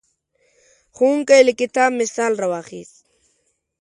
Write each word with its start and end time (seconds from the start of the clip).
ښوونکی 0.95 1.41
له 1.47 1.53
کتاب 1.59 1.91
مثال 2.01 2.31
راواخیست. 2.41 2.97